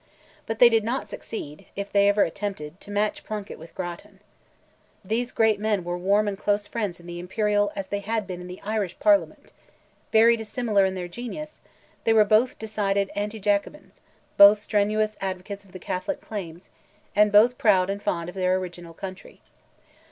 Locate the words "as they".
7.75-7.99